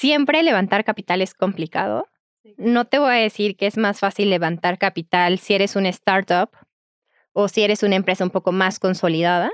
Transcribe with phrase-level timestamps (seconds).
[0.00, 2.08] siempre levantar capital es complicado.
[2.56, 6.48] No te voy a decir que es más fácil levantar capital si eres una startup
[7.34, 9.50] o si eres una empresa un poco más consolidada.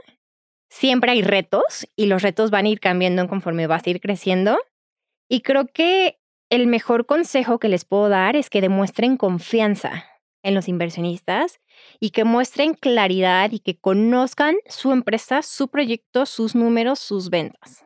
[0.68, 4.56] Siempre hay retos y los retos van a ir cambiando conforme vas a ir creciendo.
[5.28, 10.04] Y creo que el mejor consejo que les puedo dar es que demuestren confianza
[10.44, 11.58] en los inversionistas
[11.98, 17.85] y que muestren claridad y que conozcan su empresa, su proyecto, sus números, sus ventas.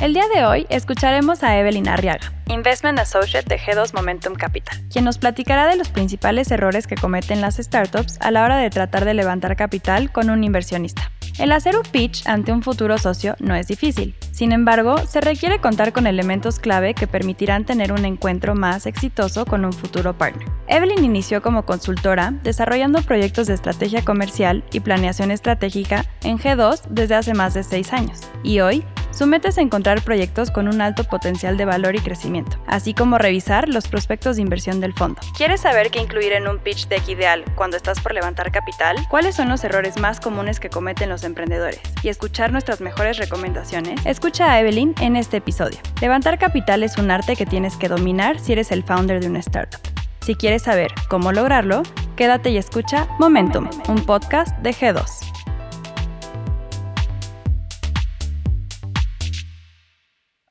[0.00, 5.04] El día de hoy escucharemos a Evelyn Arriaga, Investment Associate de G2 Momentum Capital, quien
[5.04, 9.04] nos platicará de los principales errores que cometen las startups a la hora de tratar
[9.04, 11.10] de levantar capital con un inversionista.
[11.38, 14.14] El hacer un pitch ante un futuro socio no es difícil.
[14.30, 19.44] Sin embargo, se requiere contar con elementos clave que permitirán tener un encuentro más exitoso
[19.44, 20.46] con un futuro partner.
[20.68, 27.16] Evelyn inició como consultora desarrollando proyectos de estrategia comercial y planeación estratégica en G2 desde
[27.16, 31.04] hace más de seis años y hoy su meta es encontrar proyectos con un alto
[31.04, 35.20] potencial de valor y crecimiento, así como revisar los prospectos de inversión del fondo.
[35.36, 38.96] ¿Quieres saber qué incluir en un pitch deck ideal cuando estás por levantar capital?
[39.08, 41.80] ¿Cuáles son los errores más comunes que cometen los emprendedores?
[42.02, 44.04] Y escuchar nuestras mejores recomendaciones.
[44.04, 45.78] Escucha a Evelyn en este episodio.
[46.00, 49.38] Levantar capital es un arte que tienes que dominar si eres el founder de una
[49.38, 49.80] startup.
[50.22, 51.82] Si quieres saber cómo lograrlo,
[52.16, 55.43] quédate y escucha Momentum, un podcast de G2.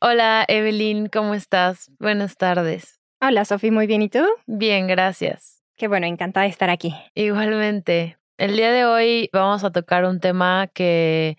[0.05, 1.89] Hola Evelyn, ¿cómo estás?
[1.97, 2.99] Buenas tardes.
[3.21, 4.19] Hola Sofi, muy bien, ¿y tú?
[4.47, 5.63] Bien, gracias.
[5.77, 6.93] Qué bueno, encantada de estar aquí.
[7.15, 8.17] Igualmente.
[8.37, 11.37] El día de hoy vamos a tocar un tema que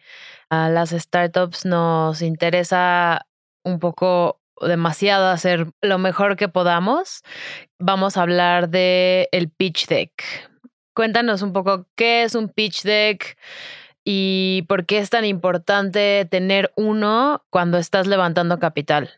[0.48, 3.26] a las startups nos interesa
[3.64, 7.20] un poco demasiado hacer lo mejor que podamos.
[7.78, 10.10] Vamos a hablar de el pitch deck.
[10.94, 13.36] Cuéntanos un poco qué es un pitch deck,
[14.04, 19.10] y por qué es tan importante tener uno cuando estás levantando capital.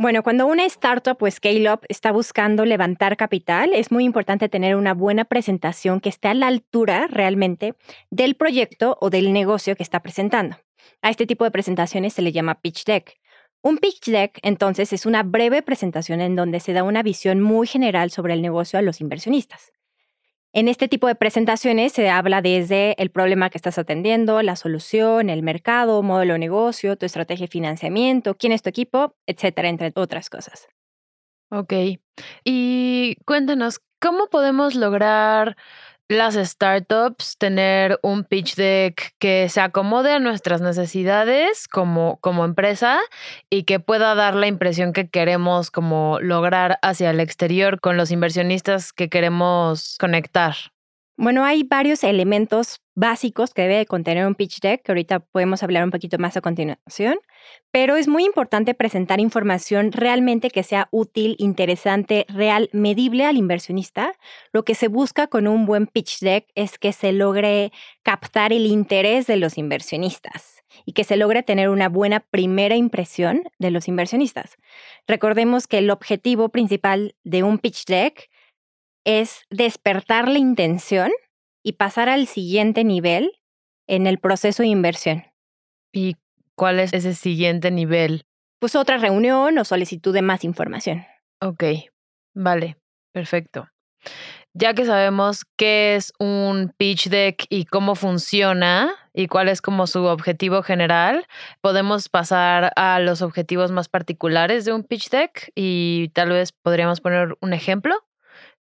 [0.00, 4.94] Bueno, cuando una startup o scale-up está buscando levantar capital, es muy importante tener una
[4.94, 7.74] buena presentación que esté a la altura realmente
[8.08, 10.56] del proyecto o del negocio que está presentando.
[11.02, 13.18] A este tipo de presentaciones se le llama pitch deck.
[13.60, 17.66] Un pitch deck, entonces, es una breve presentación en donde se da una visión muy
[17.66, 19.72] general sobre el negocio a los inversionistas.
[20.54, 25.28] En este tipo de presentaciones se habla desde el problema que estás atendiendo, la solución,
[25.28, 29.92] el mercado, modelo de negocio, tu estrategia de financiamiento, quién es tu equipo, etcétera, entre
[29.94, 30.68] otras cosas.
[31.50, 31.72] Ok.
[32.44, 35.56] Y cuéntanos, ¿cómo podemos lograr
[36.08, 42.98] las startups tener un pitch deck que se acomode a nuestras necesidades como, como empresa
[43.50, 48.10] y que pueda dar la impresión que queremos como lograr hacia el exterior con los
[48.10, 50.54] inversionistas que queremos conectar.
[51.20, 55.82] Bueno, hay varios elementos básicos que debe contener un pitch deck, que ahorita podemos hablar
[55.82, 57.18] un poquito más a continuación,
[57.72, 64.12] pero es muy importante presentar información realmente que sea útil, interesante, real, medible al inversionista.
[64.52, 67.72] Lo que se busca con un buen pitch deck es que se logre
[68.04, 73.42] captar el interés de los inversionistas y que se logre tener una buena primera impresión
[73.58, 74.54] de los inversionistas.
[75.08, 78.30] Recordemos que el objetivo principal de un pitch deck
[79.08, 81.10] es despertar la intención
[81.64, 83.32] y pasar al siguiente nivel
[83.86, 85.24] en el proceso de inversión.
[85.94, 86.16] ¿Y
[86.54, 88.26] cuál es ese siguiente nivel?
[88.60, 91.06] Pues otra reunión o solicitud de más información.
[91.40, 91.64] Ok,
[92.34, 92.76] vale,
[93.14, 93.70] perfecto.
[94.52, 99.86] Ya que sabemos qué es un pitch deck y cómo funciona y cuál es como
[99.86, 101.26] su objetivo general,
[101.62, 107.00] podemos pasar a los objetivos más particulares de un pitch deck y tal vez podríamos
[107.00, 107.94] poner un ejemplo.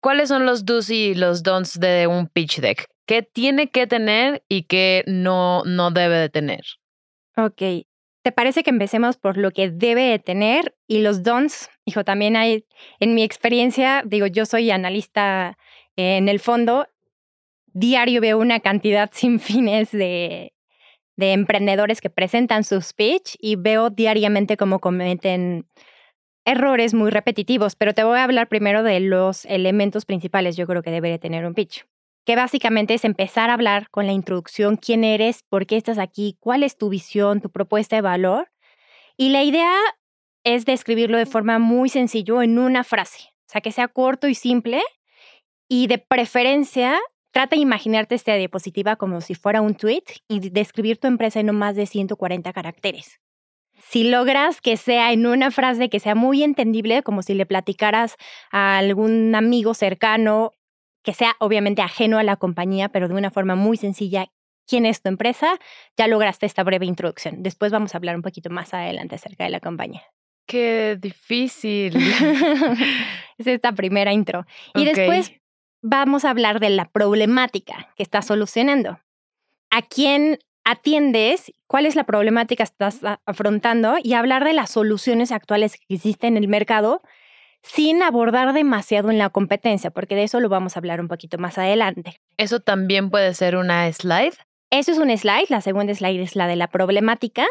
[0.04, 2.88] ¿Cuáles son los do's y los don'ts de un pitch deck?
[3.06, 6.60] ¿Qué tiene que tener y qué no, no debe de tener?
[7.38, 7.86] Ok.
[8.22, 11.70] ¿Te parece que empecemos por lo que debe de tener y los don'ts?
[11.86, 12.66] Hijo, también hay,
[13.00, 15.58] en mi experiencia, digo, yo soy analista
[15.96, 16.86] en el fondo,
[17.68, 20.54] diario veo una cantidad sin fines de,
[21.16, 25.66] de emprendedores que presentan sus pitch y veo diariamente cómo cometen
[26.46, 30.84] errores muy repetitivos, pero te voy a hablar primero de los elementos principales yo creo
[30.84, 31.86] que debe tener un pitch.
[32.26, 36.38] que básicamente es empezar a hablar con la introducción, quién eres, por qué estás aquí,
[36.40, 38.50] cuál es tu visión, tu propuesta de valor.
[39.18, 39.76] Y la idea
[40.46, 44.36] es describirlo de forma muy sencillo en una frase, o sea, que sea corto y
[44.36, 44.82] simple
[45.68, 47.00] y de preferencia
[47.32, 51.48] trata de imaginarte esta diapositiva como si fuera un tweet y describir tu empresa en
[51.48, 53.20] no más de 140 caracteres.
[53.94, 58.16] Si logras que sea en una frase que sea muy entendible, como si le platicaras
[58.52, 60.54] a algún amigo cercano
[61.04, 64.32] que sea obviamente ajeno a la compañía, pero de una forma muy sencilla,
[64.66, 65.60] quién es tu empresa,
[65.96, 67.44] ya lograste esta breve introducción.
[67.44, 70.02] Después vamos a hablar un poquito más adelante acerca de la compañía.
[70.48, 71.96] Qué difícil.
[73.38, 74.48] es esta primera intro.
[74.74, 75.34] Y después
[75.84, 79.00] vamos a hablar de la problemática que estás solucionando.
[79.70, 81.52] ¿A quién atiendes?
[81.68, 83.96] ¿Cuál es la problemática que estás afrontando?
[84.02, 87.02] Y hablar de las soluciones actuales que existen en el mercado
[87.64, 91.38] sin abordar demasiado en la competencia, porque de eso lo vamos a hablar un poquito
[91.38, 92.20] más adelante.
[92.38, 94.34] ¿Eso también puede ser una slide?
[94.70, 97.46] Eso es un slide, la segunda slide es la de la problemática,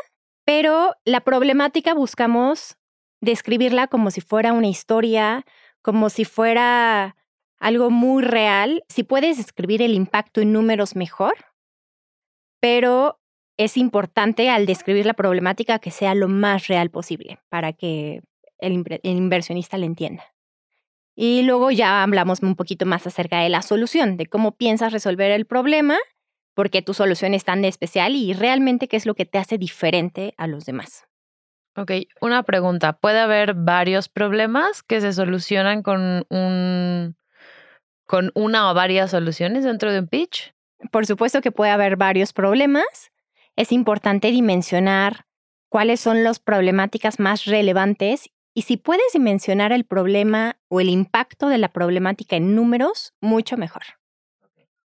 [0.44, 2.76] pero la problemática buscamos
[3.20, 5.46] describirla como si fuera una historia,
[5.80, 7.16] como si fuera
[7.58, 8.84] algo muy real.
[8.88, 11.34] Si puedes escribir el impacto en números mejor,
[12.62, 13.18] pero
[13.56, 18.22] es importante al describir la problemática que sea lo más real posible para que
[18.58, 20.22] el, inversionista le entienda.
[21.16, 25.32] Y luego ya hablamos un poquito más acerca de la solución, de cómo piensas resolver
[25.32, 25.98] el problema,
[26.54, 29.58] por qué tu solución es tan especial y realmente qué es lo que te hace
[29.58, 31.08] diferente a los demás.
[31.76, 32.92] Ok, una pregunta.
[32.92, 37.16] ¿Puede haber varios problemas que se solucionan con, un,
[38.06, 40.54] con una o varias soluciones dentro de un pitch?
[40.90, 43.12] Por supuesto que puede haber varios problemas.
[43.56, 45.26] Es importante dimensionar
[45.68, 51.48] cuáles son las problemáticas más relevantes y si puedes mencionar el problema o el impacto
[51.48, 53.82] de la problemática en números, mucho mejor.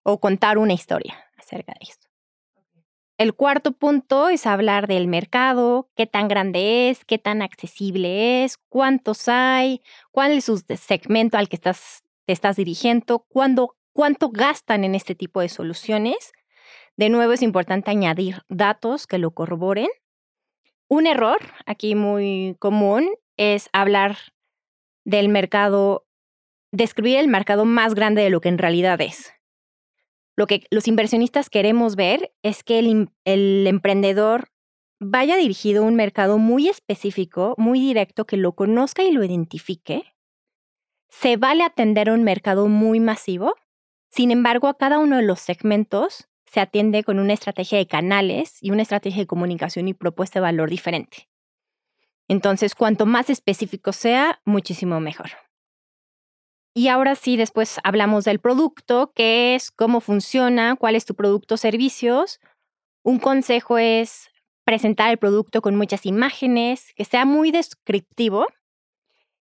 [0.03, 2.05] O contar una historia acerca de esto.
[3.17, 8.57] El cuarto punto es hablar del mercado, qué tan grande es, qué tan accesible es,
[8.67, 9.81] cuántos hay,
[10.11, 15.15] cuál es su segmento al que estás, te estás dirigiendo, cuándo, cuánto gastan en este
[15.15, 16.33] tipo de soluciones.
[16.97, 19.87] De nuevo es importante añadir datos que lo corroboren.
[20.89, 24.17] Un error aquí muy común es hablar
[25.05, 26.05] del mercado,
[26.71, 29.33] describir el mercado más grande de lo que en realidad es.
[30.35, 34.49] Lo que los inversionistas queremos ver es que el, emprendedor
[34.99, 40.03] vaya dirigido a un mercado muy específico, muy directo, que lo conozca y lo identifique.
[41.07, 43.55] Se vale atender a un mercado muy masivo.
[44.15, 48.57] Sin embargo, a cada uno de los segmentos se atiende con una estrategia de canales
[48.61, 51.27] y una estrategia de comunicación y propuesta de valor diferente.
[52.29, 55.31] Entonces, cuanto más específico sea, muchísimo mejor.
[56.73, 61.55] Y ahora sí, después hablamos del producto, qué es, cómo funciona, cuál es tu producto
[61.55, 62.39] o servicios.
[63.03, 64.29] Un consejo es
[64.63, 68.47] presentar el producto con muchas imágenes, que sea muy descriptivo.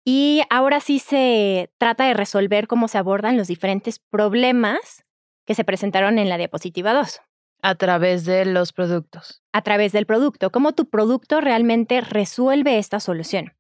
[0.05, 5.05] Y ahora sí se trata de resolver cómo se abordan los diferentes problemas
[5.47, 7.21] que se presentaron en la diapositiva 2.
[7.63, 9.43] A través de los productos.
[9.53, 10.51] A través del producto.
[10.51, 13.55] Cómo tu producto realmente resuelve esta solución.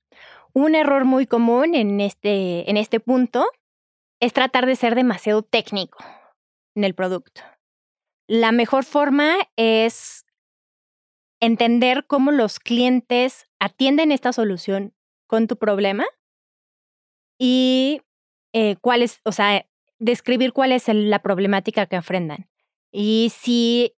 [0.52, 3.46] Un error muy común en este, en este punto
[4.20, 5.98] es tratar de ser demasiado técnico
[6.74, 7.42] en el producto.
[8.26, 10.26] La mejor forma es
[11.40, 14.94] entender cómo los clientes atienden esta solución
[15.26, 16.04] con tu problema
[17.44, 18.02] y
[18.52, 19.66] eh, cuál es, o sea,
[19.98, 22.48] describir cuál es la problemática que afrentan.
[22.92, 23.96] Y si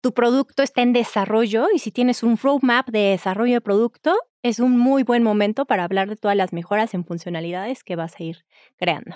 [0.00, 4.58] tu producto está en desarrollo y si tienes un roadmap de desarrollo de producto, es
[4.58, 8.24] un muy buen momento para hablar de todas las mejoras en funcionalidades que vas a
[8.24, 8.44] ir
[8.76, 9.14] creando.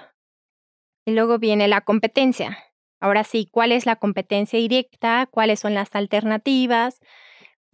[1.05, 2.57] Y luego viene la competencia.
[3.01, 5.27] Ahora sí, ¿cuál es la competencia directa?
[5.29, 7.01] ¿Cuáles son las alternativas?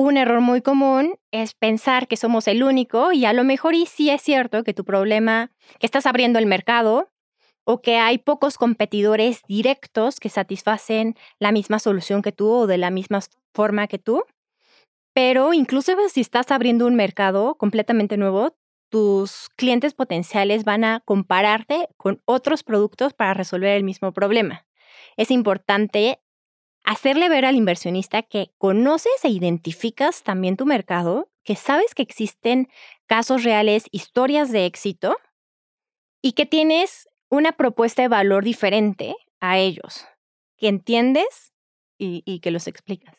[0.02, 3.86] Un error muy común es pensar que somos el único y a lo mejor y
[3.86, 7.12] sí es cierto que tu problema, que estás abriendo el mercado,
[7.62, 12.78] o que hay pocos competidores directos que satisfacen la misma solución que tú o de
[12.78, 13.20] la misma
[13.54, 14.24] forma que tú.
[15.14, 18.56] Pero incluso si estás abriendo un mercado completamente nuevo,
[18.90, 24.66] tus clientes potenciales van a compararte con otros productos para resolver el mismo problema.
[25.16, 26.18] Es importante
[26.84, 32.68] hacerle ver al inversionista que conoces e identificas también tu mercado, que sabes que existen
[33.06, 35.16] casos reales, historias de éxito
[36.20, 40.06] y que tienes una propuesta de valor diferente a ellos,
[40.56, 41.52] que entiendes
[41.98, 43.14] y, que los explicas.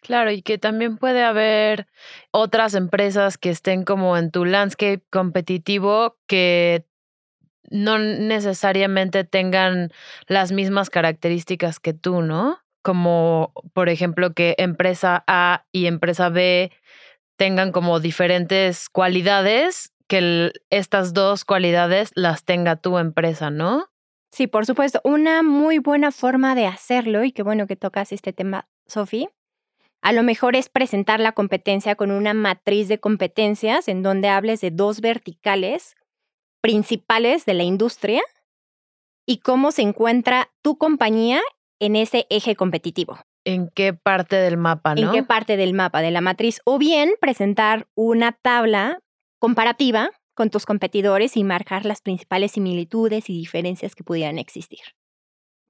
[0.00, 1.86] Claro, y que también puede haber
[2.30, 6.86] otras empresas que estén como en tu landscape competitivo que
[7.70, 9.90] no necesariamente tengan
[10.26, 12.63] las mismas características que tú, ¿no?
[12.84, 16.70] Como, por ejemplo, que empresa A y empresa B
[17.36, 23.88] tengan como diferentes cualidades, que estas dos cualidades las tenga tu empresa, ¿no?
[24.30, 25.00] Sí, por supuesto.
[25.02, 29.30] Una muy buena forma de hacerlo, y qué bueno que tocas este tema, Sofi,
[30.02, 34.60] a lo mejor es presentar la competencia con una matriz de competencias en donde hables
[34.60, 35.96] de dos verticales
[36.60, 38.22] principales de la industria
[39.24, 41.40] y cómo se encuentra tu compañía
[41.84, 43.18] en ese eje competitivo.
[43.44, 45.02] ¿En qué parte del mapa, no?
[45.02, 46.60] ¿En qué parte del mapa de la matriz?
[46.64, 49.00] O bien presentar una tabla
[49.38, 54.80] comparativa con tus competidores y marcar las principales similitudes y diferencias que pudieran existir.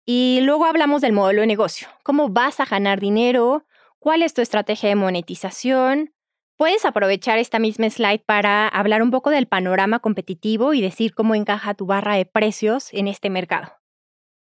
[0.07, 1.89] Y luego hablamos del modelo de negocio.
[2.03, 3.67] ¿Cómo vas a ganar dinero?
[3.99, 6.15] ¿Cuál es tu estrategia de monetización?
[6.57, 11.35] Puedes aprovechar esta misma slide para hablar un poco del panorama competitivo y decir cómo
[11.35, 13.73] encaja tu barra de precios en este mercado.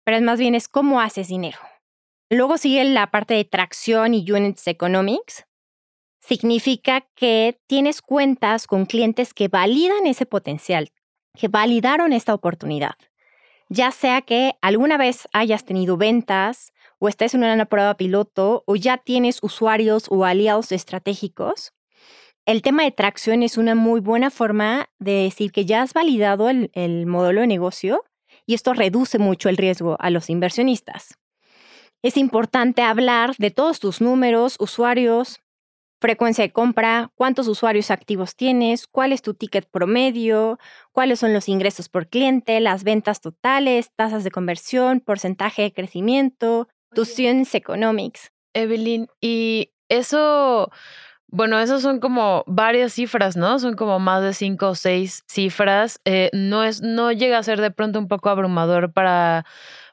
[0.04, 1.58] Pero más bien es cómo haces dinero.
[2.30, 5.44] Luego sigue la parte de tracción y units economics.
[6.20, 10.90] Significa que tienes cuentas con clientes que validan ese potencial,
[11.38, 12.94] que validaron esta oportunidad.
[13.68, 18.76] Ya sea que alguna vez hayas tenido ventas, o estás en una prueba piloto o
[18.76, 21.72] ya tienes usuarios o aliados estratégicos,
[22.46, 26.48] el tema de tracción es una muy buena forma de decir que ya has validado
[26.48, 28.04] el, el modelo de negocio
[28.46, 31.14] y esto reduce mucho el riesgo a los inversionistas.
[32.02, 35.40] Es importante hablar de todos tus números, usuarios,
[36.00, 40.58] frecuencia de compra, cuántos usuarios activos tienes, cuál es tu ticket promedio,
[40.90, 46.68] cuáles son los ingresos por cliente, las ventas totales, tasas de conversión, porcentaje de crecimiento,
[46.92, 48.32] tus economics.
[48.52, 50.70] Evelyn, y eso,
[51.32, 53.58] bueno, esos son como varias cifras, ¿no?
[53.58, 55.98] Son como más de cinco o seis cifras.
[56.04, 59.46] Eh, no es, no llega a ser de pronto un poco abrumador para,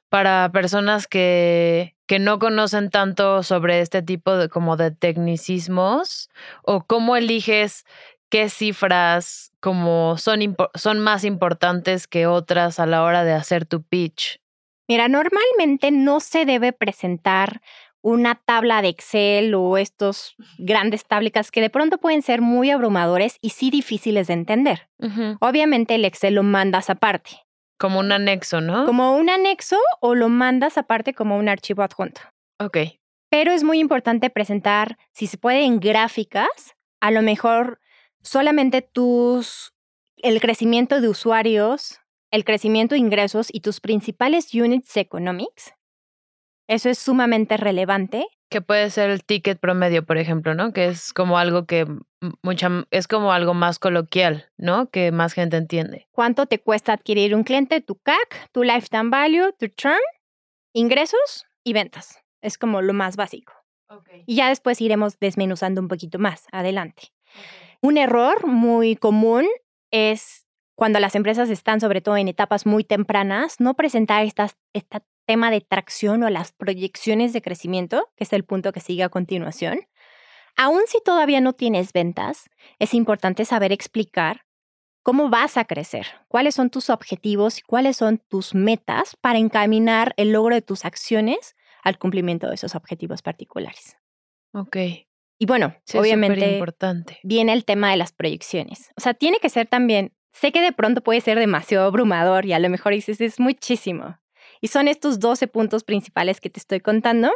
[0.09, 6.29] para personas que, que no conocen tanto sobre este tipo de como de tecnicismos
[6.63, 7.85] o cómo eliges
[8.27, 13.81] qué cifras como son, son más importantes que otras a la hora de hacer tu
[13.81, 14.41] pitch.
[14.89, 17.61] Mira, normalmente no se debe presentar
[18.01, 23.37] una tabla de Excel o estos grandes táblicas que de pronto pueden ser muy abrumadores
[23.41, 24.89] y sí difíciles de entender.
[25.39, 27.31] Obviamente el Excel lo mandas aparte.
[27.77, 28.85] Como un anexo, ¿no?
[28.85, 32.21] Como un anexo o lo mandas aparte como un archivo adjunto.
[32.59, 32.77] Ok.
[33.29, 37.79] Pero es muy importante presentar, si se puede, en gráficas, a lo mejor
[38.21, 39.73] solamente tus,
[40.17, 41.99] el crecimiento de usuarios
[42.31, 45.73] el crecimiento de ingresos y tus principales units economics.
[46.69, 48.27] Eso es sumamente relevante.
[48.47, 50.71] Que puede ser el ticket promedio, por ejemplo, ¿no?
[50.71, 51.87] Que es como algo que
[52.43, 54.87] mucha, es como algo más coloquial, ¿no?
[54.91, 56.07] Que más gente entiende.
[56.11, 57.81] ¿Cuánto te cuesta adquirir un cliente?
[57.81, 59.97] Tu CAC, tu lifetime value, tu churn,
[60.71, 62.19] ingresos y ventas.
[62.43, 63.53] Es como lo más básico.
[64.27, 67.07] Y ya después iremos desmenuzando un poquito más adelante.
[67.81, 69.47] Un error muy común
[69.89, 70.45] es
[70.75, 74.99] cuando las empresas están sobre todo en etapas muy tempranas, no presentar este
[75.29, 79.09] tema de tracción o las proyecciones de crecimiento, que es el punto que sigue a
[79.09, 79.81] continuación.
[80.57, 84.47] Aún si todavía no tienes ventas, es importante saber explicar
[85.03, 90.15] cómo vas a crecer, cuáles son tus objetivos y cuáles son tus metas para encaminar
[90.17, 93.97] el logro de tus acciones al cumplimiento de esos objetivos particulares.
[94.53, 94.77] Ok.
[95.37, 97.19] Y bueno, obviamente importante.
[97.21, 98.89] viene el tema de las proyecciones.
[98.97, 102.53] O sea, tiene que ser también Sé que de pronto puede ser demasiado abrumador y
[102.53, 104.19] a lo mejor dices, es muchísimo.
[104.61, 107.31] Y son estos 12 puntos principales que te estoy contando.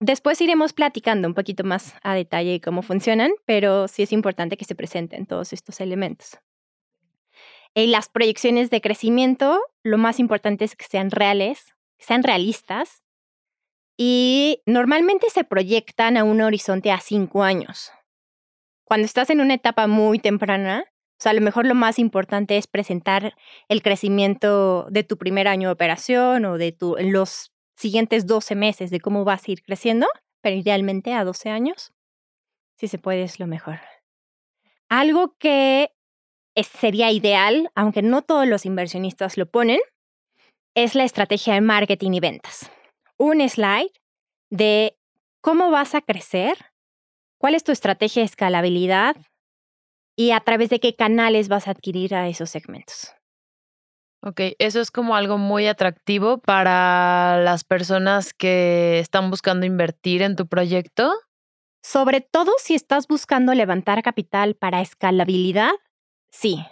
[0.00, 4.66] Después iremos platicando un poquito más a detalle cómo funcionan, pero sí es importante que
[4.66, 6.38] se presenten todos estos elementos.
[7.74, 13.02] En las proyecciones de crecimiento, lo más importante es que sean reales, sean realistas
[13.96, 17.90] y normalmente se proyectan a un horizonte a cinco años.
[18.84, 20.84] Cuando estás en una etapa muy temprana,
[21.18, 23.34] o sea, a lo mejor lo más importante es presentar
[23.68, 28.54] el crecimiento de tu primer año de operación o de tu, en los siguientes 12
[28.54, 30.06] meses de cómo vas a ir creciendo,
[30.42, 31.94] pero idealmente a 12 años.
[32.76, 33.80] Si se puede, es lo mejor.
[34.90, 35.90] Algo que
[36.54, 39.80] sería ideal, aunque no todos los inversionistas lo ponen,
[40.74, 42.70] es la estrategia de marketing y ventas.
[43.16, 43.92] Un slide
[44.50, 44.98] de
[45.40, 46.58] cómo vas a crecer,
[47.38, 49.16] cuál es tu estrategia de escalabilidad,
[50.16, 53.12] y a través de qué canales vas a adquirir a esos segmentos.
[54.22, 60.34] Ok, eso es como algo muy atractivo para las personas que están buscando invertir en
[60.34, 61.12] tu proyecto.
[61.84, 65.70] Sobre todo si estás buscando levantar capital para escalabilidad,
[66.28, 66.64] sí.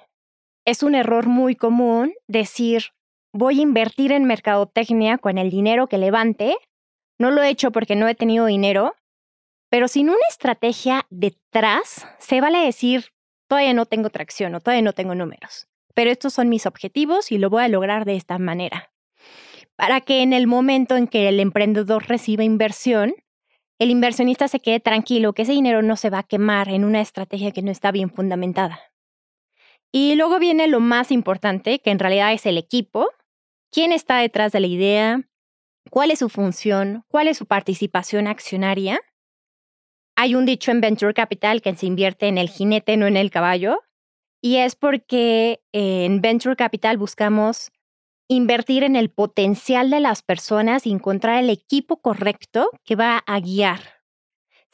[0.64, 2.86] es un error muy común decir,
[3.32, 6.56] voy a invertir en mercadotecnia con el dinero que levante.
[7.20, 8.96] No lo he hecho porque no he tenido dinero,
[9.70, 13.13] pero sin una estrategia detrás, se vale decir,
[13.48, 17.38] todavía no tengo tracción o todavía no tengo números, pero estos son mis objetivos y
[17.38, 18.90] lo voy a lograr de esta manera.
[19.76, 23.14] Para que en el momento en que el emprendedor reciba inversión,
[23.78, 27.00] el inversionista se quede tranquilo que ese dinero no se va a quemar en una
[27.00, 28.80] estrategia que no está bien fundamentada.
[29.90, 33.08] Y luego viene lo más importante, que en realidad es el equipo,
[33.70, 35.22] quién está detrás de la idea,
[35.90, 39.00] cuál es su función, cuál es su participación accionaria.
[40.16, 43.30] Hay un dicho en Venture Capital que se invierte en el jinete, no en el
[43.30, 43.82] caballo,
[44.40, 47.70] y es porque en Venture Capital buscamos
[48.28, 53.40] invertir en el potencial de las personas y encontrar el equipo correcto que va a
[53.40, 53.94] guiar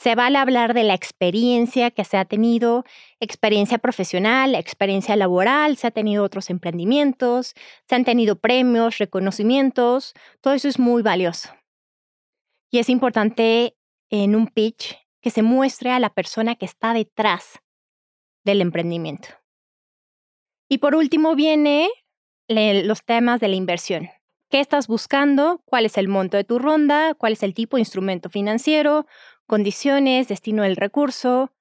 [0.01, 2.85] se vale hablar de la experiencia que se ha tenido,
[3.21, 7.55] experiencia profesional, experiencia laboral, se ha tenido otros emprendimientos,
[7.87, 11.51] se han tenido premios, reconocimientos, todo eso es muy valioso.
[12.71, 13.77] Y es importante
[14.09, 17.61] en un pitch que se muestre a la persona que está detrás
[18.45, 19.29] del emprendimiento.
[20.69, 21.89] Y por último viene
[22.49, 24.09] los temas de la inversión.
[24.49, 25.63] ¿Qué estás buscando?
[25.65, 27.15] ¿Cuál es el monto de tu ronda?
[27.15, 29.07] ¿Cuál es el tipo de instrumento financiero?
[29.51, 31.53] condiciones, destino del recurso.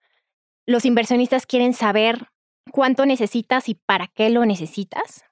[0.68, 2.28] Los inversionistas quieren saber
[2.72, 5.26] cuánto necesitas y para qué lo necesitas.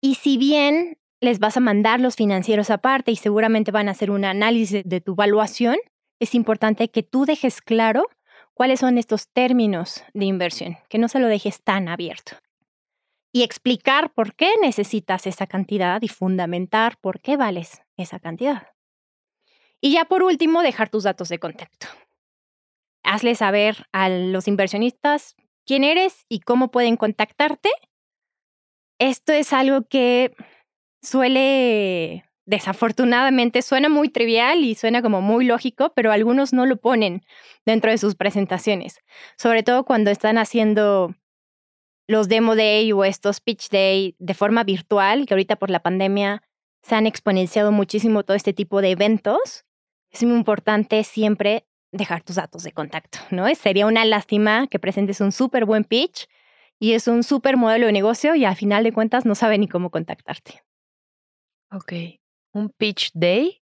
[0.00, 4.12] Y si bien les vas a mandar los financieros aparte y seguramente van a hacer
[4.12, 5.76] un análisis de tu evaluación,
[6.18, 8.08] es importante que tú dejes claro
[8.54, 12.36] cuáles son estos términos de inversión, que no se lo dejes tan abierto.
[13.32, 18.68] Y explicar por qué necesitas esa cantidad y fundamentar por qué vales esa cantidad.
[19.80, 21.86] Y ya por último, dejar tus datos de contacto.
[23.02, 27.70] Hazle saber a los inversionistas quién eres y cómo pueden contactarte.
[28.98, 30.34] Esto es algo que
[31.02, 37.24] suele, desafortunadamente, suena muy trivial y suena como muy lógico, pero algunos no lo ponen
[37.64, 39.00] dentro de sus presentaciones,
[39.36, 41.14] sobre todo cuando están haciendo
[42.08, 46.42] los demo day o estos pitch day de forma virtual, que ahorita por la pandemia
[46.82, 49.66] se han exponenciado muchísimo todo este tipo de eventos
[50.10, 53.52] es muy importante siempre dejar tus datos de contacto, ¿no?
[53.54, 56.26] Sería una lástima que presentes un súper buen pitch
[56.78, 59.68] y es un súper modelo de negocio y al final de cuentas no sabe ni
[59.68, 60.62] cómo contactarte.
[61.70, 61.92] Ok.
[62.56, 63.62] ¿Un pitch day?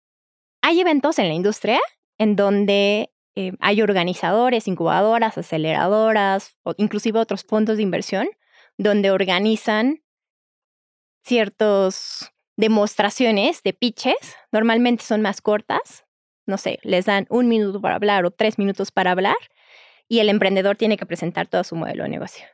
[0.62, 1.80] Hay eventos en la industria
[2.20, 8.30] en donde eh, hay organizadores, incubadoras, aceleradoras o inclusive otros fondos de inversión
[8.78, 10.04] donde organizan
[11.24, 14.36] ciertas demostraciones de pitches.
[14.52, 16.06] Normalmente son más cortas,
[16.46, 19.38] no sé, les dan un minuto para hablar o tres minutos para hablar
[20.08, 22.46] y el emprendedor tiene que presentar todo su modelo de negocio.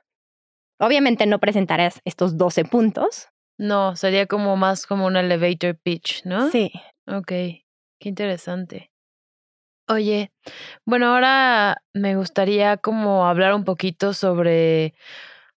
[0.80, 3.28] Obviamente no presentarás estos 12 puntos.
[3.62, 6.50] No, sería como más como un elevator pitch, ¿no?
[6.50, 6.72] Sí.
[7.06, 8.92] Ok, qué interesante.
[9.88, 10.32] Oye,
[10.84, 14.96] bueno, ahora me gustaría como hablar un poquito sobre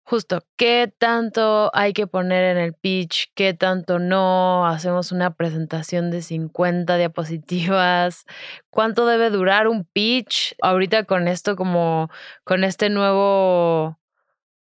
[0.05, 3.31] Justo, ¿qué tanto hay que poner en el pitch?
[3.35, 4.67] ¿Qué tanto no?
[4.67, 8.25] Hacemos una presentación de 50 diapositivas.
[8.69, 10.55] ¿Cuánto debe durar un pitch?
[10.61, 12.09] Ahorita con esto como
[12.43, 13.97] con este nuevo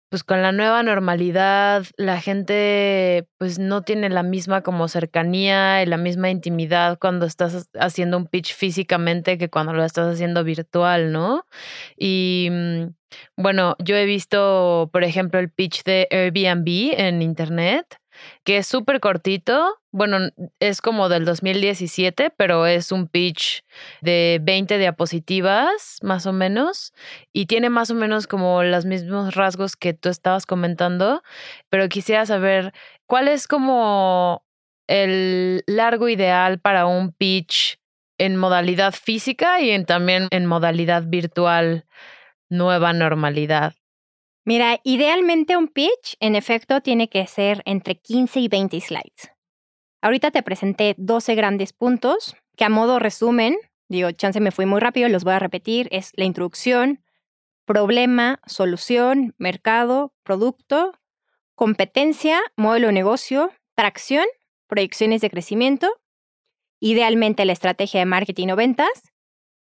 [0.09, 5.87] pues con la nueva normalidad, la gente pues no tiene la misma como cercanía y
[5.87, 11.12] la misma intimidad cuando estás haciendo un pitch físicamente que cuando lo estás haciendo virtual,
[11.12, 11.44] ¿no?
[11.97, 12.85] Y mm,
[13.37, 17.99] bueno, yo he visto, por ejemplo, el pitch de Airbnb en internet
[18.44, 19.76] que es súper cortito.
[19.90, 23.64] Bueno, es como del 2017, pero es un pitch
[24.00, 26.92] de 20 diapositivas, más o menos,
[27.33, 31.22] y tiene más o menos como los mismos rasgos que tú estabas comentando,
[31.70, 32.72] pero quisiera saber
[33.07, 34.44] cuál es como
[34.88, 37.78] el largo ideal para un pitch
[38.18, 41.87] en modalidad física y también en modalidad virtual,
[42.50, 43.74] nueva normalidad.
[44.48, 49.30] Mira, idealmente un pitch, en efecto, tiene que ser entre 15 y 20 slides.
[50.00, 53.58] Ahorita te presenté 12 grandes puntos que a modo resumen,
[53.90, 57.04] digo, chance me fui muy rápido, los voy a repetir, es la introducción,
[57.66, 60.98] problema, solución, mercado, producto,
[61.54, 64.24] competencia, modelo de negocio, tracción,
[64.66, 65.90] proyecciones de crecimiento,
[66.80, 69.12] idealmente la estrategia de marketing o ventas,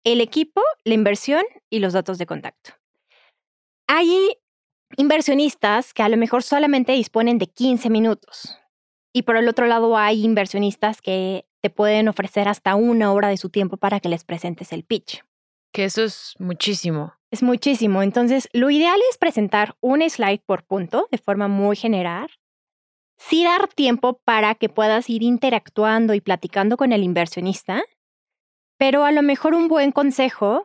[0.05, 2.71] el equipo, la inversión y los datos de contacto.
[3.89, 4.37] Hay
[4.97, 8.57] inversionistas que a lo mejor solamente disponen de 15 minutos.
[9.13, 13.37] Y por el otro lado hay inversionistas que te pueden ofrecer hasta una hora de
[13.37, 15.25] su tiempo para que les presentes el pitch.
[15.73, 17.15] Que eso es muchísimo.
[17.31, 18.03] Es muchísimo.
[18.03, 22.31] Entonces, lo ideal es presentar un slide por punto de forma muy general.
[23.17, 27.83] Sí dar tiempo para que puedas ir interactuando y platicando con el inversionista,
[28.79, 30.65] pero a lo mejor un buen consejo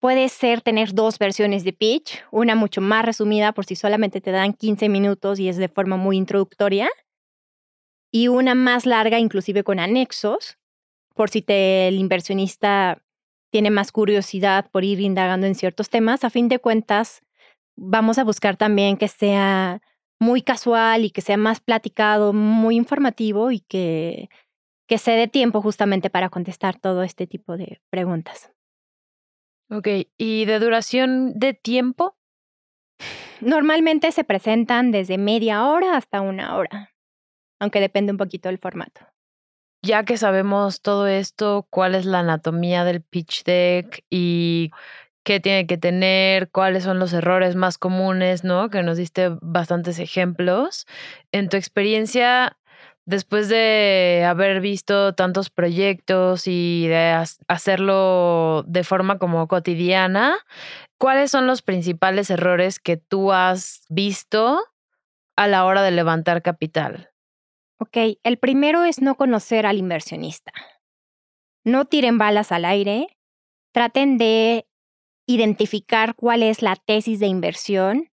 [0.00, 4.30] puede ser tener dos versiones de pitch, una mucho más resumida por si solamente te
[4.30, 6.88] dan 15 minutos y es de forma muy introductoria,
[8.12, 10.58] y una más larga inclusive con anexos,
[11.14, 13.02] por si el inversionista
[13.50, 16.24] tiene más curiosidad por ir indagando en ciertos temas.
[16.24, 17.22] A fin de cuentas,
[17.76, 19.80] vamos a buscar también que sea
[20.18, 24.28] muy casual y que sea más platicado, muy informativo y que,
[24.86, 28.55] que se dé tiempo justamente para contestar todo este tipo de preguntas.
[29.68, 32.16] Ok, ¿y de duración de tiempo?
[33.40, 36.94] Normalmente se presentan desde media hora hasta una hora,
[37.60, 39.00] aunque depende un poquito del formato.
[39.82, 44.70] Ya que sabemos todo esto, ¿cuál es la anatomía del pitch deck y
[45.24, 48.70] qué tiene que tener, cuáles son los errores más comunes, ¿no?
[48.70, 50.86] Que nos diste bastantes ejemplos.
[51.32, 52.56] En tu experiencia,
[53.06, 60.36] después de haber visto tantos proyectos y de hacerlo de forma como cotidiana,
[60.98, 64.60] ¿cuáles son los principales errores que tú has visto
[65.36, 67.10] a la hora de levantar capital?
[67.78, 70.52] Ok, el primero es no conocer al inversionista.
[71.64, 73.08] No tiren balas al aire,
[73.72, 74.66] traten de
[75.26, 78.08] identificar cuál es la tesis de inversión,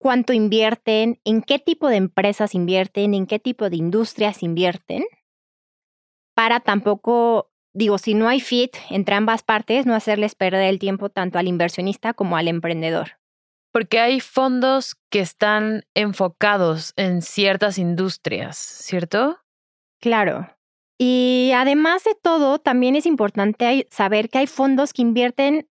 [0.00, 5.04] cuánto invierten, en qué tipo de empresas invierten, en qué tipo de industrias invierten,
[6.34, 11.10] para tampoco, digo, si no hay fit entre ambas partes, no hacerles perder el tiempo
[11.10, 13.18] tanto al inversionista como al emprendedor.
[13.72, 19.38] Porque hay fondos que están enfocados en ciertas industrias, ¿cierto?
[20.00, 20.48] Claro.
[20.98, 25.69] Y además de todo, también es importante saber que hay fondos que invierten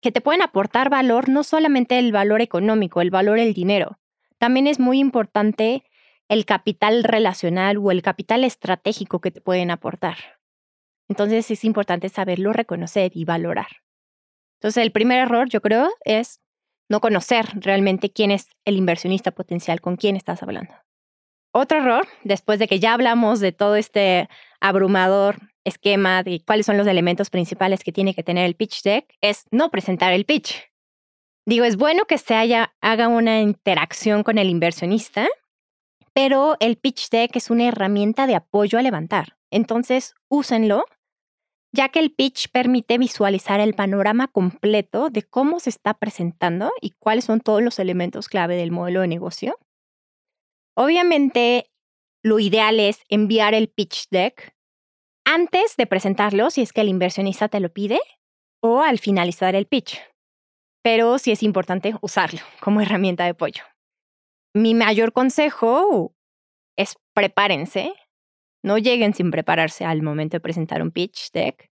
[0.00, 3.98] que te pueden aportar valor, no solamente el valor económico, el valor del dinero.
[4.38, 5.84] También es muy importante
[6.28, 10.16] el capital relacional o el capital estratégico que te pueden aportar.
[11.08, 13.66] Entonces es importante saberlo reconocer y valorar.
[14.58, 16.40] Entonces el primer error, yo creo, es
[16.88, 20.72] no conocer realmente quién es el inversionista potencial, con quién estás hablando.
[21.52, 24.28] Otro error, después de que ya hablamos de todo este
[24.60, 29.14] abrumador esquema de cuáles son los elementos principales que tiene que tener el pitch deck,
[29.20, 30.70] es no presentar el pitch.
[31.46, 35.28] Digo, es bueno que se haya, haga una interacción con el inversionista,
[36.12, 39.36] pero el pitch deck es una herramienta de apoyo a levantar.
[39.50, 40.84] Entonces, úsenlo,
[41.72, 46.94] ya que el pitch permite visualizar el panorama completo de cómo se está presentando y
[46.98, 49.58] cuáles son todos los elementos clave del modelo de negocio.
[50.74, 51.69] Obviamente,
[52.22, 54.54] lo ideal es enviar el pitch deck
[55.24, 58.00] antes de presentarlo, si es que el inversionista te lo pide,
[58.62, 60.00] o al finalizar el pitch.
[60.82, 63.64] Pero sí es importante usarlo como herramienta de apoyo.
[64.54, 66.14] Mi mayor consejo
[66.76, 67.94] es prepárense.
[68.62, 71.70] No lleguen sin prepararse al momento de presentar un pitch deck.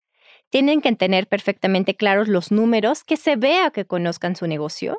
[0.50, 4.98] Tienen que tener perfectamente claros los números, que se vea que conozcan su negocio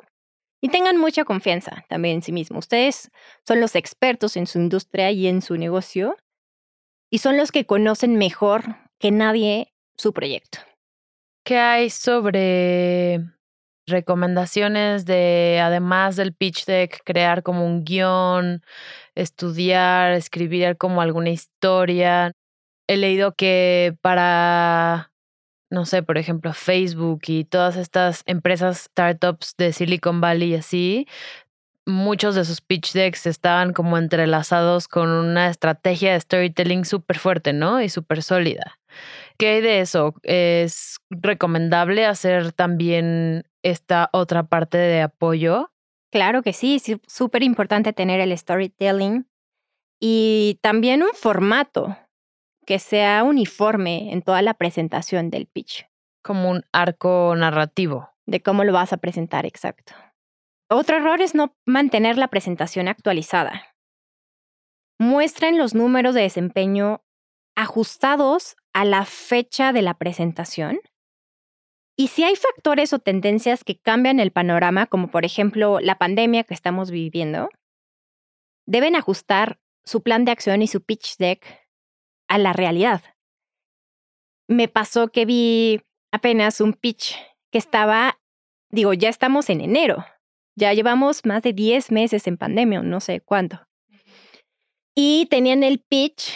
[0.65, 2.65] y tengan mucha confianza también en sí mismos.
[2.65, 3.11] Ustedes
[3.47, 6.17] son los expertos en su industria y en su negocio
[7.11, 8.63] y son los que conocen mejor
[8.97, 10.57] que nadie su proyecto.
[11.45, 13.21] ¿Qué hay sobre
[13.85, 18.63] recomendaciones de, además del pitch deck, crear como un guion,
[19.13, 22.31] estudiar, escribir como alguna historia?
[22.87, 25.11] He leído que para,
[25.75, 31.07] no sé, por ejemplo, Facebook y todas estas empresas, startups de Silicon Valley y así,
[31.85, 37.51] muchos de sus pitch decks estaban como entrelazados con una estrategia de storytelling súper fuerte,
[37.51, 37.81] ¿no?
[37.81, 38.79] Y súper sólida.
[39.37, 40.15] ¿Qué hay de eso?
[40.23, 45.71] ¿Es recomendable hacer también esta otra parte de apoyo?
[46.09, 49.27] Claro que sí, es súper importante tener el storytelling
[49.99, 51.97] y también un formato
[52.65, 55.87] que sea uniforme en toda la presentación del pitch.
[56.23, 58.09] Como un arco narrativo.
[58.25, 59.93] De cómo lo vas a presentar, exacto.
[60.69, 63.75] Otro error es no mantener la presentación actualizada.
[64.99, 67.03] Muestren los números de desempeño
[67.55, 70.79] ajustados a la fecha de la presentación.
[71.97, 76.43] Y si hay factores o tendencias que cambian el panorama, como por ejemplo la pandemia
[76.43, 77.49] que estamos viviendo,
[78.65, 81.64] deben ajustar su plan de acción y su pitch deck
[82.27, 83.01] a la realidad.
[84.47, 87.15] Me pasó que vi apenas un pitch
[87.51, 88.19] que estaba,
[88.71, 90.05] digo, ya estamos en enero,
[90.55, 93.65] ya llevamos más de 10 meses en pandemia, no sé cuánto.
[94.95, 96.31] Y tenían el pitch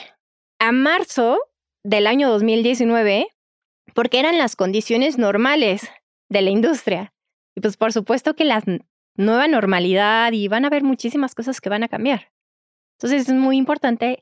[0.60, 1.39] a marzo
[1.84, 3.28] del año 2019
[3.93, 5.89] porque eran las condiciones normales
[6.30, 7.13] de la industria.
[7.56, 8.62] Y pues por supuesto que la
[9.15, 12.32] nueva normalidad y van a haber muchísimas cosas que van a cambiar.
[12.97, 14.21] Entonces es muy importante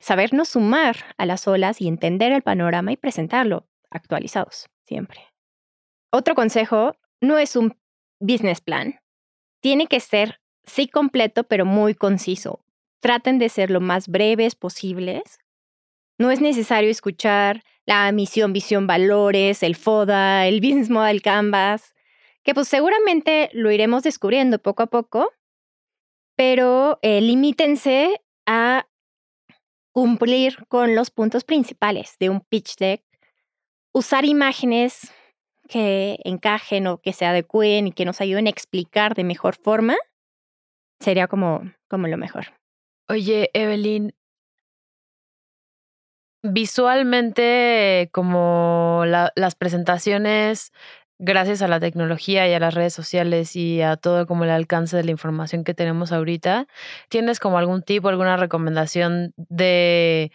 [0.00, 5.20] sabernos sumar a las olas y entender el panorama y presentarlo actualizados siempre.
[6.10, 7.76] Otro consejo, no es un
[8.20, 9.00] business plan.
[9.60, 12.64] Tiene que ser, sí, completo, pero muy conciso.
[13.00, 15.38] Traten de ser lo más breves posibles.
[16.18, 21.94] No es necesario escuchar la misión, visión, valores, el FODA, el Business Model Canvas,
[22.42, 25.30] que pues seguramente lo iremos descubriendo poco a poco,
[26.36, 28.87] pero eh, limítense a
[29.98, 33.02] cumplir con los puntos principales de un pitch deck,
[33.92, 35.12] usar imágenes
[35.68, 39.96] que encajen o que se adecuen y que nos ayuden a explicar de mejor forma,
[41.00, 42.46] sería como, como lo mejor.
[43.08, 44.14] Oye, Evelyn,
[46.44, 50.70] visualmente como las presentaciones,
[51.18, 54.96] gracias a la tecnología y a las redes sociales y a todo como el alcance
[54.96, 56.66] de la información que tenemos ahorita,
[57.08, 60.32] ¿tienes como algún tipo, alguna recomendación de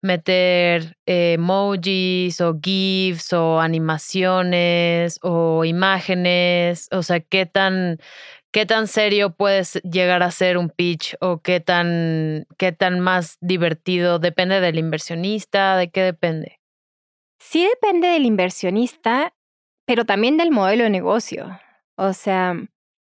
[0.00, 6.88] meter emojis o GIFs o animaciones o imágenes?
[6.90, 7.98] O sea, ¿qué tan,
[8.50, 13.38] qué tan serio puedes llegar a ser un pitch o qué tan, qué tan más
[13.40, 14.18] divertido?
[14.18, 15.76] ¿Depende del inversionista?
[15.76, 16.58] ¿De qué depende?
[17.38, 19.34] Sí depende del inversionista,
[19.92, 21.60] pero también del modelo de negocio.
[21.96, 22.56] O sea,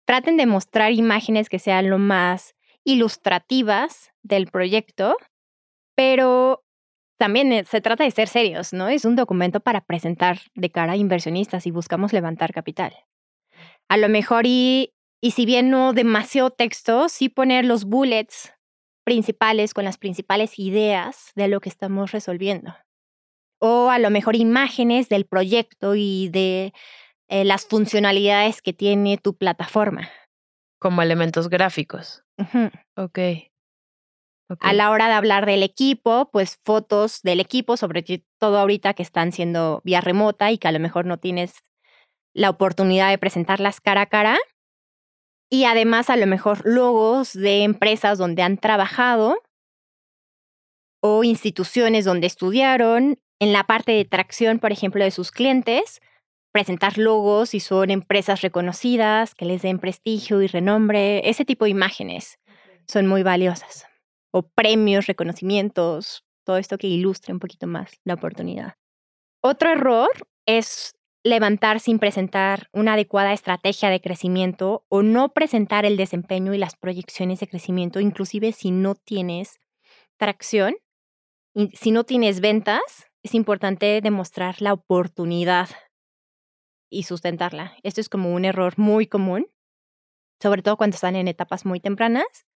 [0.05, 5.17] traten de mostrar imágenes que sean lo más ilustrativas del proyecto,
[5.95, 6.65] pero
[7.17, 8.89] también eh, se trata de ser serios, ¿no?
[8.89, 12.93] Es un documento para presentar de cara a inversionistas y buscamos levantar capital.
[13.89, 18.53] A lo mejor y y si bien no demasiado texto, sí poner los bullets
[19.05, 22.75] principales con las principales ideas de lo que estamos resolviendo.
[23.61, 26.73] O a lo mejor imágenes del proyecto y de
[27.29, 30.11] eh, las funcionalidades que tiene tu plataforma.
[30.81, 32.25] Como elementos gráficos.
[32.97, 33.19] Ok.
[34.59, 38.03] A la hora de hablar del equipo, pues fotos del equipo, sobre
[38.39, 41.63] todo ahorita que están siendo vía remota y que a lo mejor no tienes
[42.35, 44.39] la oportunidad de presentarlas cara a cara,
[45.51, 49.43] y además a lo mejor logos de empresas donde han trabajado
[51.03, 53.19] o instituciones donde estudiaron.
[53.41, 56.01] En la parte de tracción, por ejemplo, de sus clientes,
[56.53, 61.29] presentar logos y son empresas reconocidas, que les den prestigio y renombre.
[61.29, 62.39] Ese tipo de imágenes
[62.87, 63.87] son muy valiosas.
[64.31, 68.75] O premios, reconocimientos, todo esto que ilustre un poquito más la oportunidad.
[69.43, 70.11] Otro error
[70.47, 76.59] es levantar sin presentar una adecuada estrategia de crecimiento o no presentar el desempeño y
[76.59, 79.61] las proyecciones de crecimiento, inclusive si no tienes
[80.19, 80.77] tracción,
[81.73, 85.69] si no tienes ventas, es importante demostrar la oportunidad
[86.91, 87.75] y sustentarla.
[87.83, 89.47] Esto es como un error muy común,
[90.43, 92.47] sobre todo cuando están en etapas muy tempranas.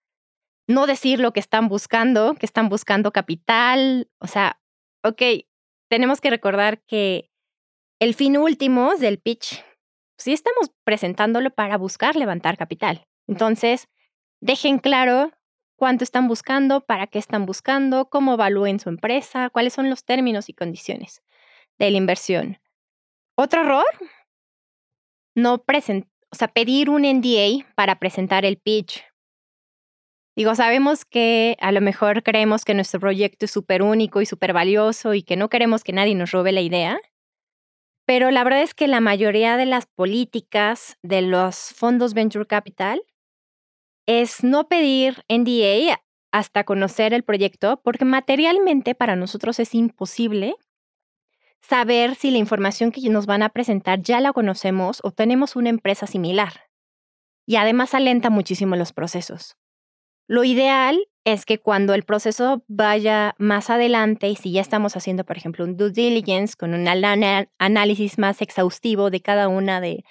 [0.67, 4.61] No decir lo que están buscando, que están buscando capital, o sea,
[5.03, 5.23] ok,
[5.91, 7.31] tenemos que recordar que
[8.01, 9.63] el fin último del pitch,
[10.19, 13.07] sí estamos presentándolo para buscar levantar capital.
[13.29, 13.89] Entonces,
[14.41, 15.33] dejen claro
[15.77, 20.49] cuánto están buscando, para qué están buscando, cómo evalúen su empresa, cuáles son los términos
[20.49, 21.23] y condiciones
[21.79, 22.59] de la inversión.
[23.37, 23.85] Otro error,
[25.35, 29.05] no present o sea, pedir un NDA para presentar el pitch.
[30.37, 34.53] Digo, sabemos que a lo mejor creemos que nuestro proyecto es súper único y súper
[34.53, 36.99] valioso y que no queremos que nadie nos robe la idea.
[38.05, 43.01] Pero la verdad es que la mayoría de las políticas de los fondos Venture Capital
[44.07, 46.01] es no pedir NDA
[46.33, 50.57] hasta conocer el proyecto, porque materialmente para nosotros es imposible
[51.61, 55.71] saber si la información que nos van a presentar ya la conocemos o tenemos una
[55.71, 56.69] empresa similar.
[57.47, 59.57] Y además alenta muchísimo los procesos.
[60.27, 65.25] Lo ideal es que cuando el proceso vaya más adelante y si ya estamos haciendo,
[65.25, 66.87] por ejemplo, un due diligence con un
[67.59, 70.05] análisis más exhaustivo de cada una de,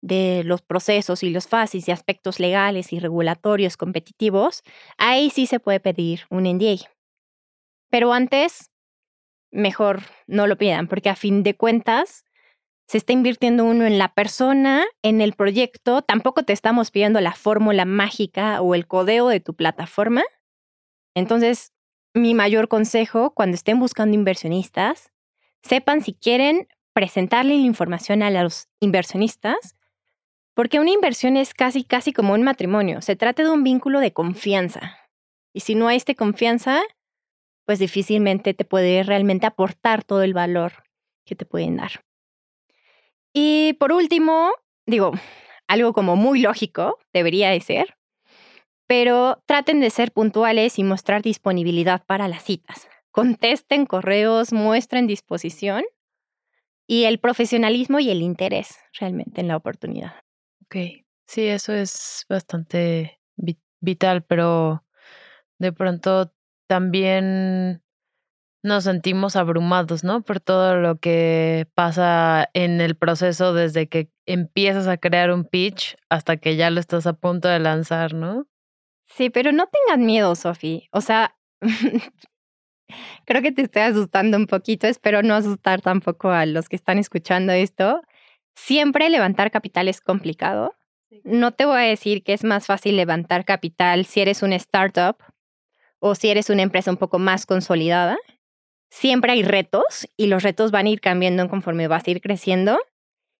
[0.00, 4.62] de los procesos y los fases y aspectos legales y regulatorios competitivos,
[4.96, 6.88] ahí sí se puede pedir un NDA.
[7.90, 8.70] Pero antes,
[9.50, 12.24] mejor no lo pidan, porque a fin de cuentas,
[12.86, 17.32] se está invirtiendo uno en la persona, en el proyecto, tampoco te estamos pidiendo la
[17.32, 20.22] fórmula mágica o el codeo de tu plataforma,
[21.18, 21.72] entonces,
[22.14, 25.10] mi mayor consejo cuando estén buscando inversionistas,
[25.62, 29.74] sepan si quieren presentarle la información a los inversionistas,
[30.58, 33.00] porque una inversión es casi, casi como un matrimonio.
[33.00, 34.98] Se trata de un vínculo de confianza.
[35.52, 36.82] Y si no hay esta confianza,
[37.64, 40.72] pues difícilmente te puede realmente aportar todo el valor
[41.24, 42.04] que te pueden dar.
[43.32, 44.50] Y por último,
[44.84, 45.12] digo,
[45.68, 47.96] algo como muy lógico debería de ser,
[48.88, 52.88] pero traten de ser puntuales y mostrar disponibilidad para las citas.
[53.12, 55.84] Contesten correos, muestren disposición
[56.88, 60.14] y el profesionalismo y el interés realmente en la oportunidad.
[60.70, 60.76] Ok,
[61.26, 63.20] sí, eso es bastante
[63.80, 64.84] vital, pero
[65.58, 66.30] de pronto
[66.66, 67.82] también
[68.62, 70.22] nos sentimos abrumados, ¿no?
[70.22, 75.96] Por todo lo que pasa en el proceso desde que empiezas a crear un pitch
[76.10, 78.46] hasta que ya lo estás a punto de lanzar, ¿no?
[79.06, 80.88] Sí, pero no tengan miedo, Sofi.
[80.92, 81.34] O sea,
[83.24, 84.86] creo que te estoy asustando un poquito.
[84.86, 88.02] Espero no asustar tampoco a los que están escuchando esto.
[88.60, 90.74] Siempre levantar capital es complicado.
[91.22, 95.16] No te voy a decir que es más fácil levantar capital si eres una startup
[96.00, 98.18] o si eres una empresa un poco más consolidada.
[98.90, 102.78] Siempre hay retos y los retos van a ir cambiando conforme vas a ir creciendo.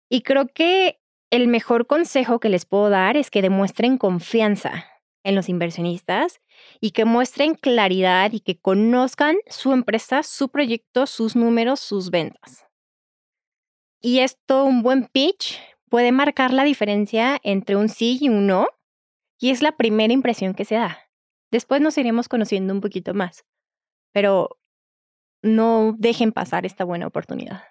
[0.08, 1.00] Y creo que
[1.30, 4.86] el mejor consejo que les puedo dar es que demuestren confianza
[5.24, 6.40] en los inversionistas
[6.80, 12.67] y que muestren claridad y que conozcan su empresa, su proyecto, sus números, sus ventas.
[14.00, 15.58] Y esto, un buen pitch,
[15.88, 18.68] puede marcar la diferencia entre un sí y un no,
[19.40, 20.98] y es la primera impresión que se da.
[21.50, 23.44] Después nos iremos conociendo un poquito más,
[24.12, 24.58] pero
[25.42, 27.62] no dejen pasar esta buena oportunidad.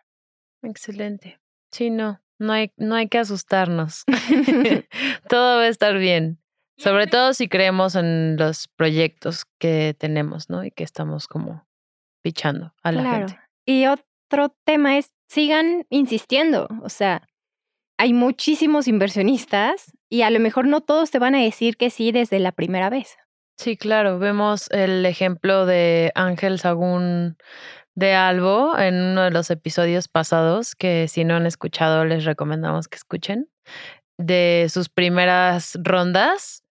[0.64, 1.40] Excelente.
[1.72, 4.04] Sí, no, no hay, no hay que asustarnos.
[5.30, 6.40] Todo va a estar bien.
[6.80, 10.64] Sobre todo si creemos en los proyectos que tenemos, ¿no?
[10.64, 11.68] Y que estamos como
[12.22, 13.28] pichando a la claro.
[13.30, 13.42] gente.
[13.66, 16.68] Y otro tema es, sigan insistiendo.
[16.82, 17.28] O sea,
[17.98, 22.12] hay muchísimos inversionistas y a lo mejor no todos te van a decir que sí
[22.12, 23.18] desde la primera vez.
[23.58, 24.20] Sí, claro.
[24.20, 27.38] Vemos el ejemplo de Ángel Sagún
[27.96, 32.88] de Albo en uno de los episodios pasados, que si no han escuchado les recomendamos
[32.88, 33.50] que escuchen,
[34.20, 36.64] de sus primeras rondas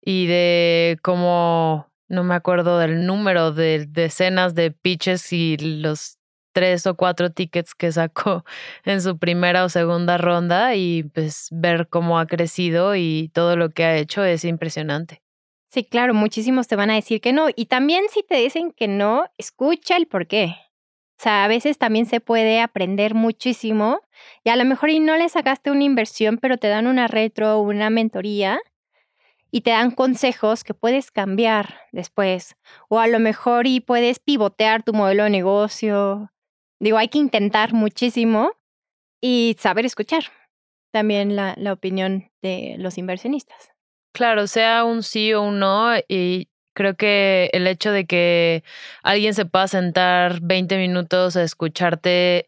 [0.00, 6.17] y de cómo, no me acuerdo del número de decenas de pitches y los
[6.52, 8.44] tres o cuatro tickets que sacó
[8.84, 13.70] en su primera o segunda ronda y pues ver cómo ha crecido y todo lo
[13.70, 15.22] que ha hecho es impresionante.
[15.70, 17.48] Sí, claro, muchísimos te van a decir que no.
[17.54, 20.56] Y también si te dicen que no, escucha el por qué.
[21.18, 24.00] O sea, a veces también se puede aprender muchísimo
[24.44, 27.60] y a lo mejor y no le sacaste una inversión, pero te dan una retro
[27.60, 28.60] una mentoría
[29.50, 32.56] y te dan consejos que puedes cambiar después.
[32.88, 36.30] O a lo mejor y puedes pivotear tu modelo de negocio.
[36.80, 38.52] Digo, hay que intentar muchísimo
[39.20, 40.24] y saber escuchar
[40.92, 43.70] también la, la opinión de los inversionistas.
[44.12, 48.62] Claro, sea un sí o un no, y creo que el hecho de que
[49.02, 52.46] alguien se pueda sentar 20 minutos a escucharte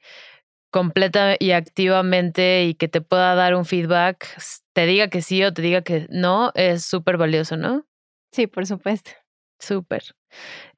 [0.71, 4.27] completa y activamente y que te pueda dar un feedback,
[4.73, 7.87] te diga que sí o te diga que no, es súper valioso, ¿no?
[8.33, 9.11] Sí, por supuesto.
[9.61, 10.03] Súper.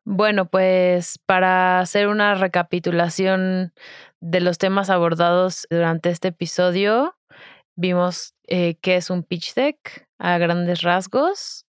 [0.04, 3.72] Bueno, pues para hacer una recapitulación
[4.20, 7.16] de los temas abordados durante este episodio,
[7.76, 11.66] vimos eh, qué es un pitch deck a grandes rasgos,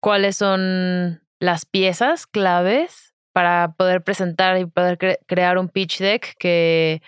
[0.00, 7.02] cuáles son las piezas claves para poder presentar y poder crear un pitch deck que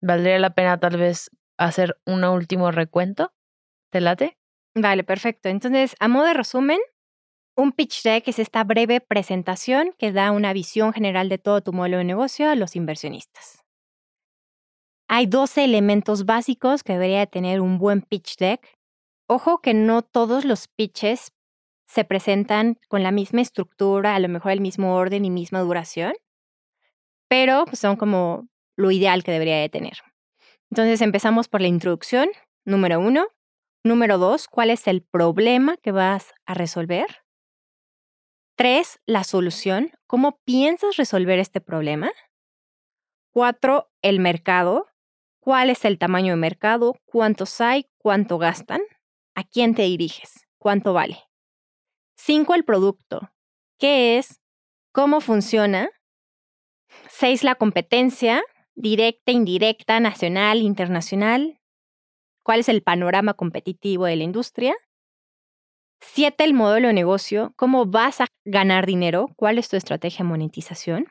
[0.00, 3.32] valdría la pena tal vez hacer un último recuento.
[3.90, 4.38] ¿Te late?
[4.74, 5.48] Vale, perfecto.
[5.48, 6.78] Entonces, a modo de resumen,
[7.60, 11.72] un pitch deck es esta breve presentación que da una visión general de todo tu
[11.72, 13.64] modelo de negocio a los inversionistas.
[15.08, 18.78] Hay 12 elementos básicos que debería tener un buen pitch deck.
[19.28, 21.32] Ojo que no todos los pitches
[21.86, 26.14] se presentan con la misma estructura, a lo mejor el mismo orden y misma duración,
[27.28, 29.98] pero pues, son como lo ideal que debería de tener.
[30.70, 32.28] Entonces empezamos por la introducción,
[32.64, 33.26] número uno.
[33.82, 37.06] Número dos, ¿cuál es el problema que vas a resolver?
[38.60, 39.90] Tres, la solución.
[40.06, 42.12] ¿Cómo piensas resolver este problema?
[43.32, 44.86] Cuatro, el mercado.
[45.40, 46.94] ¿Cuál es el tamaño de mercado?
[47.06, 47.86] ¿Cuántos hay?
[47.96, 48.82] ¿Cuánto gastan?
[49.34, 50.46] ¿A quién te diriges?
[50.58, 51.16] ¿Cuánto vale?
[52.18, 53.30] Cinco, el producto.
[53.78, 54.42] ¿Qué es?
[54.92, 55.88] ¿Cómo funciona?
[57.08, 58.42] Seis, la competencia
[58.74, 61.62] directa, indirecta, nacional, internacional.
[62.42, 64.76] ¿Cuál es el panorama competitivo de la industria?
[66.02, 67.52] Siete, el modelo de negocio.
[67.56, 69.28] ¿Cómo vas a ganar dinero?
[69.36, 71.06] ¿Cuál es tu estrategia de monetización?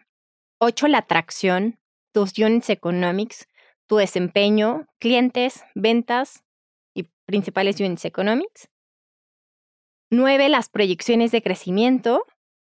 [0.59, 1.79] Ocho, la atracción,
[2.11, 3.47] tus units economics,
[3.87, 6.43] tu desempeño, clientes, ventas
[6.95, 8.69] y principales units economics.
[10.11, 12.25] Nueve, las proyecciones de crecimiento.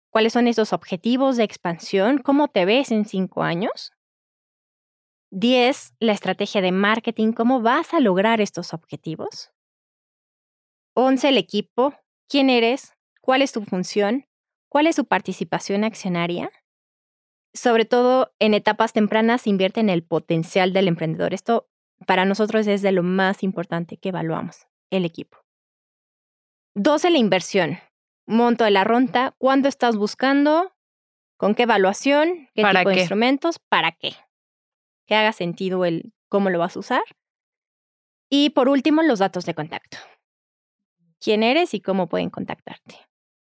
[0.09, 2.20] ¿Cuáles son esos objetivos de expansión?
[2.20, 3.91] ¿Cómo te ves en cinco años?
[5.32, 9.51] 10, la estrategia de marketing, cómo vas a lograr estos objetivos.
[10.93, 11.93] 11, el equipo,
[12.28, 14.26] quién eres, cuál es tu función,
[14.69, 16.51] cuál es su participación accionaria.
[17.53, 21.34] Sobre todo en etapas tempranas invierte en el potencial del emprendedor.
[21.34, 21.69] Esto
[22.05, 25.38] para nosotros es de lo más importante que evaluamos, el equipo.
[26.76, 27.80] 12, la inversión.
[28.28, 30.73] Monto de la ronda, cuándo estás buscando,
[31.38, 34.13] con qué evaluación, qué tipo de instrumentos, para qué.
[35.05, 37.03] Que haga sentido el cómo lo vas a usar.
[38.30, 39.97] Y por último, los datos de contacto.
[41.26, 42.99] Quién eres y cómo pueden contactarte.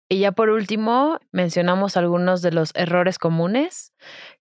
[0.08, 3.92] Y ya por último, mencionamos algunos de los errores comunes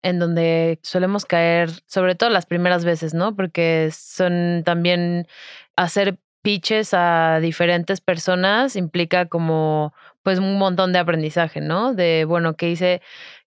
[0.05, 3.35] en donde solemos caer, sobre todo las primeras veces, ¿no?
[3.35, 5.27] Porque son también
[5.75, 11.95] hacer pitches a diferentes personas implica como pues un montón de aprendizaje, ¿no?
[11.95, 13.03] De, bueno, ¿qué hice,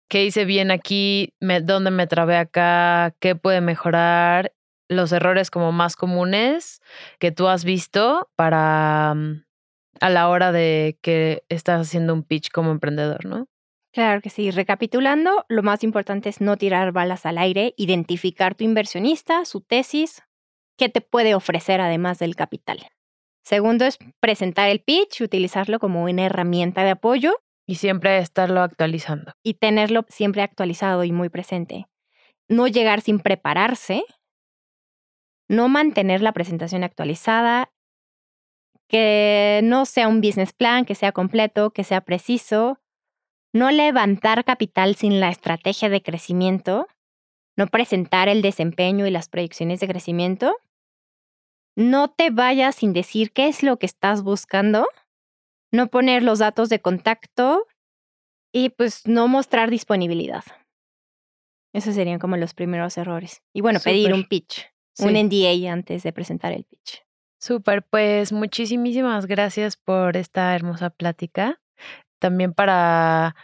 [0.08, 1.34] qué hice bien aquí?
[1.38, 3.14] ¿Dónde me trabé acá?
[3.20, 4.52] ¿Qué puede mejorar?
[4.88, 6.80] Los errores como más comunes
[7.20, 9.44] que tú has visto para mm,
[10.00, 13.46] a la hora de que estás haciendo un pitch como emprendedor, ¿no?
[13.92, 14.50] Claro que sí.
[14.50, 20.22] Recapitulando, lo más importante es no tirar balas al aire, identificar tu inversionista, su tesis,
[20.76, 22.78] qué te puede ofrecer además del capital.
[23.44, 27.34] Segundo es presentar el pitch, utilizarlo como una herramienta de apoyo.
[27.66, 29.32] Y siempre estarlo actualizando.
[29.42, 31.86] Y tenerlo siempre actualizado y muy presente.
[32.48, 34.04] No llegar sin prepararse.
[35.48, 37.70] No mantener la presentación actualizada.
[38.88, 42.80] Que no sea un business plan, que sea completo, que sea preciso.
[43.52, 46.86] No levantar capital sin la estrategia de crecimiento.
[47.56, 50.56] No presentar el desempeño y las proyecciones de crecimiento
[51.78, 54.88] no te vayas sin decir qué es lo que estás buscando,
[55.70, 57.68] no poner los datos de contacto
[58.52, 60.42] y pues no mostrar disponibilidad.
[61.72, 63.42] Esos serían como los primeros errores.
[63.52, 64.66] Y bueno, pedir un pitch,
[64.98, 67.04] un NDA antes de presentar el pitch.
[67.40, 71.60] Súper, pues muchísimas gracias por esta hermosa plática.
[72.18, 73.36] También para,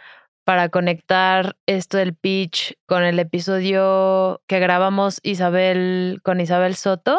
[0.43, 7.17] para conectar esto del pitch con el episodio que grabamos Isabel con Isabel Soto.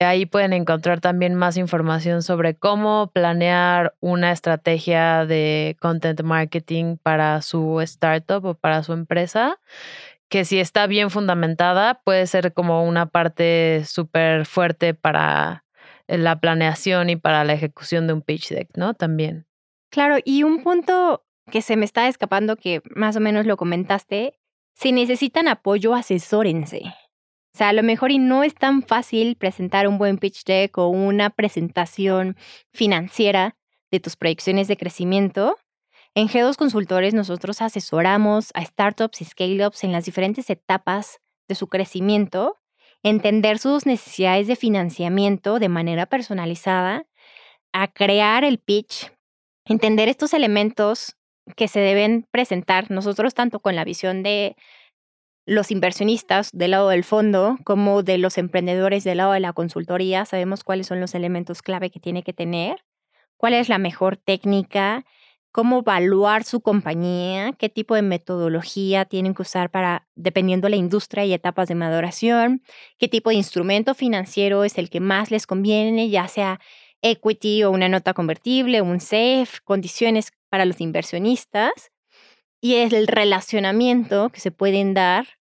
[0.00, 7.42] Ahí pueden encontrar también más información sobre cómo planear una estrategia de content marketing para
[7.42, 9.58] su startup o para su empresa,
[10.28, 15.64] que si está bien fundamentada puede ser como una parte súper fuerte para
[16.08, 18.94] la planeación y para la ejecución de un pitch deck, ¿no?
[18.94, 19.46] También.
[19.90, 24.38] Claro, y un punto que se me está escapando, que más o menos lo comentaste,
[24.74, 26.82] si necesitan apoyo, asesórense.
[27.54, 30.78] O sea, a lo mejor y no es tan fácil presentar un buen pitch deck
[30.78, 32.36] o una presentación
[32.72, 33.56] financiera
[33.90, 35.56] de tus proyecciones de crecimiento.
[36.14, 41.66] En G2 Consultores nosotros asesoramos a startups y scale-ups en las diferentes etapas de su
[41.68, 42.57] crecimiento,
[43.02, 47.06] entender sus necesidades de financiamiento de manera personalizada,
[47.72, 49.12] a crear el pitch,
[49.64, 51.16] entender estos elementos
[51.56, 54.56] que se deben presentar nosotros tanto con la visión de
[55.46, 60.26] los inversionistas del lado del fondo como de los emprendedores del lado de la consultoría.
[60.26, 62.84] Sabemos cuáles son los elementos clave que tiene que tener,
[63.38, 65.06] cuál es la mejor técnica,
[65.52, 70.76] cómo evaluar su compañía, qué tipo de metodología tienen que usar para, dependiendo de la
[70.76, 72.62] industria y etapas de maduración,
[72.98, 76.60] qué tipo de instrumento financiero es el que más les conviene, ya sea
[77.02, 81.92] equity o una nota convertible, un SAFE, condiciones para los inversionistas
[82.60, 85.38] y el relacionamiento que se pueden dar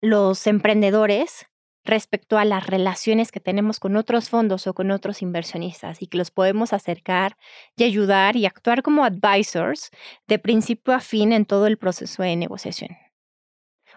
[0.00, 1.46] los emprendedores
[1.84, 6.18] respecto a las relaciones que tenemos con otros fondos o con otros inversionistas y que
[6.18, 7.36] los podemos acercar
[7.76, 9.90] y ayudar y actuar como advisors
[10.26, 12.96] de principio a fin en todo el proceso de negociación.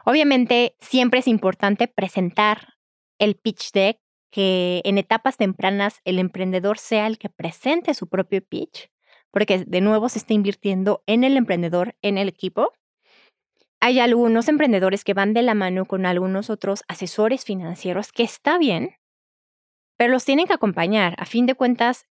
[0.06, 2.76] Obviamente, siempre es importante presentar
[3.20, 8.42] el pitch deck, que en etapas tempranas el emprendedor sea el que presente su propio
[8.42, 8.90] pitch,
[9.32, 12.74] porque de nuevo se está invirtiendo en el emprendedor, en el equipo,
[13.80, 18.58] hay algunos emprendedores que van de la mano con algunos otros asesores financieros, que está
[18.58, 18.96] bien,
[19.98, 21.16] pero los tienen que acompañar.
[21.18, 22.06] A fin de cuentas,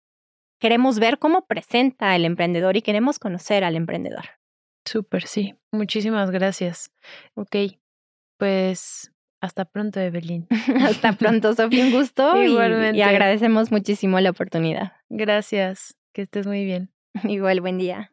[0.60, 4.26] queremos ver cómo presenta el emprendedor y queremos conocer al emprendedor.
[4.86, 5.56] Súper, sí.
[5.72, 6.92] Muchísimas gracias.
[7.36, 7.56] Ok,
[8.38, 9.12] pues
[9.42, 10.48] hasta pronto, Evelyn.
[10.82, 12.42] hasta pronto, Sofía, un gusto.
[12.42, 12.98] Igualmente.
[12.98, 14.94] y agradecemos muchísimo la oportunidad.
[15.10, 16.94] Gracias, que estés muy bien.
[17.24, 18.13] Igual, buen día.